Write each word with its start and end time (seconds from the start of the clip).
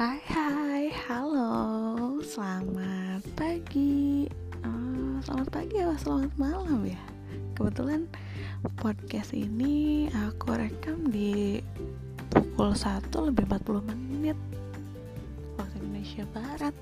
Hai 0.00 0.16
hai, 0.32 0.88
halo, 1.12 2.16
selamat 2.24 3.20
pagi. 3.36 4.24
Uh, 4.64 5.20
Selamat 5.20 5.52
pagi 5.52 5.76
atau 5.76 5.92
selamat 6.00 6.32
malam 6.40 6.88
ya. 6.88 7.04
Kebetulan 7.52 8.08
podcast 8.80 9.36
ini 9.36 10.08
aku 10.08 10.56
rekam 10.56 11.04
di 11.12 11.60
pukul 12.32 12.72
1 12.72 13.12
lebih 13.12 13.44
40 13.44 13.92
menit 13.92 14.40
Waktu 15.60 15.84
Indonesia 15.84 16.24
Barat. 16.32 16.72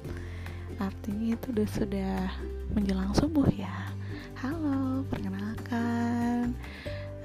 Artinya 0.79 1.35
itu 1.35 1.46
udah 1.59 1.69
sudah 1.75 2.14
menjelang 2.71 3.11
subuh 3.19 3.50
ya. 3.50 3.91
Halo, 4.39 5.03
perkenalkan. 5.11 6.55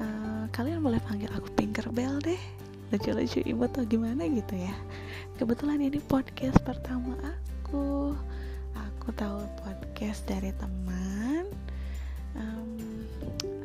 Uh, 0.01 0.49
Kalian 0.49 0.81
boleh 0.81 0.97
panggil 1.05 1.29
aku 1.37 1.53
Pinkerbell 1.53 2.17
deh 2.25 2.62
lucu-lucu 2.93 3.41
ibu 3.41 3.65
atau 3.65 3.81
gimana 3.89 4.21
gitu 4.29 4.53
ya. 4.53 4.69
Kebetulan 5.41 5.81
ini 5.81 5.97
podcast 5.97 6.61
pertama 6.61 7.17
aku. 7.25 8.13
Aku 8.77 9.09
tahu 9.17 9.41
podcast 9.65 10.29
dari 10.29 10.53
teman. 10.61 11.49
Um, 12.37 12.77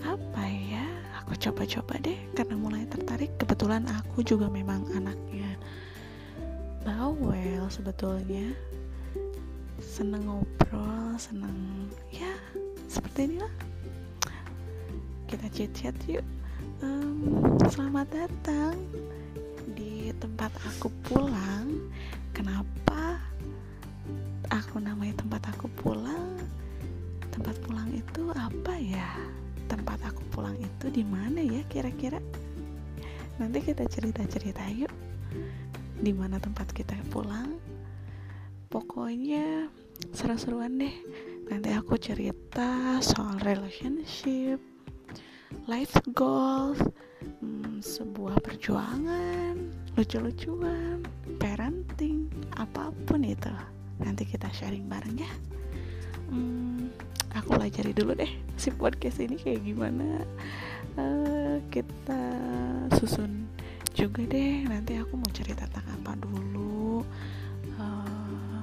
apa 0.01 0.49
ya? 0.49 0.89
Aku 1.21 1.37
coba-coba 1.37 2.01
deh 2.01 2.17
karena 2.33 2.57
mulai 2.57 2.89
tertarik. 2.89 3.29
Kebetulan 3.37 3.85
aku 4.01 4.25
juga 4.25 4.49
memang 4.49 4.89
anaknya 4.97 5.61
bawel 6.89 7.69
sebetulnya. 7.69 8.49
Seneng 9.77 10.25
ngobrol 10.25 11.21
seneng 11.21 11.93
ya 12.09 12.33
seperti 12.89 13.29
inilah. 13.29 13.53
Kita 15.29 15.53
chat-chat 15.53 16.01
yuk. 16.09 16.25
Um, 16.81 17.61
selamat 17.69 18.09
datang 18.09 18.79
tempat 20.19 20.51
aku 20.67 20.91
pulang 21.07 21.71
kenapa 22.35 23.23
aku 24.51 24.83
namai 24.83 25.15
tempat 25.15 25.43
aku 25.55 25.71
pulang? 25.79 26.39
Tempat 27.31 27.55
pulang 27.63 27.89
itu 27.95 28.35
apa 28.35 28.75
ya? 28.79 29.15
Tempat 29.71 30.11
aku 30.11 30.23
pulang 30.35 30.59
itu 30.59 30.91
di 30.91 31.07
mana 31.07 31.39
ya 31.39 31.63
kira-kira? 31.71 32.19
Nanti 33.39 33.63
kita 33.63 33.87
cerita-cerita 33.87 34.67
yuk 34.75 34.91
di 35.99 36.11
mana 36.11 36.43
tempat 36.43 36.71
kita 36.75 36.99
pulang. 37.15 37.55
Pokoknya 38.69 39.71
seru-seruan 40.13 40.77
deh. 40.83 40.95
Nanti 41.49 41.73
aku 41.73 41.97
cerita 41.97 43.01
soal 43.01 43.41
relationship 43.41 44.61
life 45.65 45.97
goals 46.13 46.77
hmm, 47.41 47.81
sebuah 47.81 48.37
perjuangan 48.45 49.57
lucu-lucuan 49.99 51.03
parenting 51.43 52.31
apa 52.55 52.95
pun 53.03 53.27
itu. 53.27 53.51
Nanti 53.99 54.23
kita 54.23 54.47
sharing 54.55 54.87
bareng 54.87 55.19
ya. 55.19 55.33
Hmm, 56.31 56.95
aku 57.35 57.59
pelajari 57.59 57.91
dulu 57.91 58.15
deh 58.15 58.31
si 58.55 58.71
podcast 58.71 59.19
ini 59.19 59.35
kayak 59.35 59.67
gimana. 59.67 60.23
Uh, 60.95 61.59
kita 61.75 62.23
susun 62.95 63.51
juga 63.91 64.23
deh. 64.23 64.71
Nanti 64.71 64.95
aku 65.03 65.19
mau 65.19 65.31
cerita 65.35 65.67
tentang 65.67 65.99
apa 65.99 66.15
dulu. 66.23 67.03
Uh, 67.75 68.63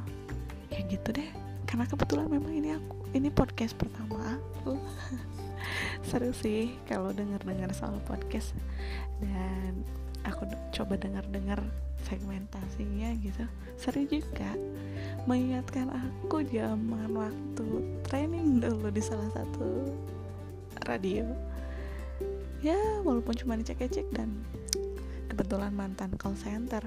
kayak 0.72 0.88
gitu 0.88 1.20
deh. 1.20 1.30
Karena 1.68 1.84
kebetulan 1.84 2.32
memang 2.32 2.56
ini 2.56 2.80
aku 2.80 2.96
ini 3.12 3.28
podcast 3.28 3.76
pertama 3.76 4.40
aku 4.40 4.80
seru 6.06 6.32
sih 6.32 6.76
kalau 6.86 7.12
dengar-dengar 7.12 7.72
soal 7.74 7.98
podcast. 8.06 8.54
Dan 9.20 9.86
aku 10.26 10.50
coba 10.74 10.98
dengar-dengar 10.98 11.62
segmentasinya 12.06 13.18
gitu. 13.22 13.46
Seru 13.78 14.06
juga 14.06 14.54
mengingatkan 15.26 15.90
aku 15.90 16.46
zaman 16.46 17.10
waktu 17.14 17.68
training 18.06 18.62
dulu 18.62 18.94
di 18.94 19.02
salah 19.02 19.30
satu 19.34 19.90
radio. 20.86 21.26
Ya 22.62 22.78
walaupun 23.06 23.34
cuma 23.38 23.58
dicek-cek 23.58 24.10
dan 24.14 24.32
kebetulan 25.30 25.74
mantan 25.74 26.14
call 26.16 26.38
center. 26.38 26.82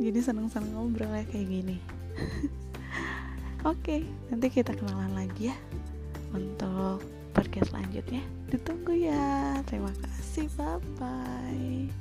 Jadi 0.00 0.18
seneng-seneng 0.24 0.72
ngobrol 0.72 1.12
ya 1.12 1.24
kayak 1.28 1.48
gini. 1.48 1.78
Oke 3.70 4.02
nanti 4.32 4.50
kita 4.50 4.74
kenalan 4.74 5.14
lagi 5.14 5.52
ya 5.52 5.56
untuk 6.34 7.04
podcast 7.52 7.76
selanjutnya. 7.76 8.24
Ditunggu 8.48 8.96
ya. 8.96 9.60
Terima 9.68 9.92
kasih. 9.92 10.48
Bye 10.56 10.80
bye 10.96 11.92